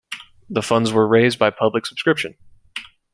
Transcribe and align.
The 0.49 0.63
funds 0.63 0.91
were 0.91 1.07
raised 1.07 1.37
by 1.37 1.51
public 1.51 1.85
subscription. 1.85 2.35